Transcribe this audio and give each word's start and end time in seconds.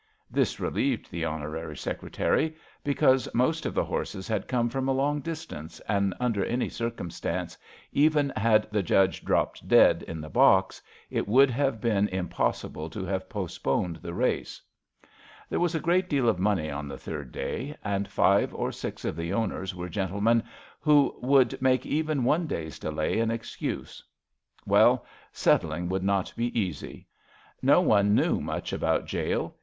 This 0.31 0.59
relieved 0.59 1.11
the 1.11 1.25
Honorary 1.25 1.77
Secretary, 1.77 2.55
because 2.83 3.29
most 3.35 3.67
of 3.67 3.75
the 3.75 3.83
horses 3.83 4.27
had 4.27 4.47
come 4.47 4.67
from 4.67 4.87
a 4.87 4.91
long 4.93 5.19
distance, 5.19 5.79
and, 5.81 6.15
under 6.19 6.43
any 6.43 6.69
circumstance, 6.69 7.55
even 7.91 8.33
had 8.35 8.67
the 8.71 8.81
Judge 8.81 9.23
dropped 9.23 9.67
dead 9.67 10.01
in 10.07 10.19
the 10.19 10.27
box, 10.27 10.81
it 11.11 11.27
would 11.27 11.51
have 11.51 11.79
been 11.79 12.07
im'' 12.07 12.25
SLEIPNER/' 12.31 12.31
LATE 12.31 12.31
^^THUEINDA'' 12.31 12.33
131 12.35 12.47
possible 12.47 12.89
to 12.89 13.05
have 13.05 13.29
postponed 13.29 13.95
the 13.97 14.13
racing. 14.15 14.63
There 15.51 15.59
was 15.59 15.75
a 15.75 15.79
great 15.79 16.09
deal 16.09 16.27
of 16.27 16.39
money 16.39 16.71
on 16.71 16.87
the 16.87 16.97
third 16.97 17.31
day, 17.31 17.77
and 17.83 18.07
five 18.07 18.55
or 18.55 18.71
six 18.71 19.05
of 19.05 19.15
the 19.15 19.31
owners 19.31 19.75
were 19.75 19.87
gentlemen 19.87 20.41
who 20.79 21.15
would 21.21 21.61
make 21.61 21.85
even 21.85 22.23
one 22.23 22.47
day^s 22.47 22.79
delay 22.79 23.19
an 23.19 23.29
excuse. 23.29 24.03
Well, 24.65 25.05
settling 25.31 25.89
would 25.89 26.01
not 26.03 26.33
be 26.35 26.59
easy. 26.59 27.05
No 27.61 27.81
one 27.81 28.15
knew 28.15 28.39
much 28.41 28.73
about 28.73 29.05
Jale. 29.05 29.55